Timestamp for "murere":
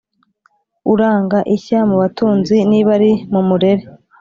3.49-3.83